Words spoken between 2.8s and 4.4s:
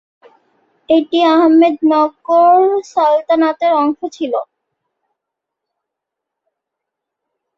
সালতানাতের অংশ ছিল।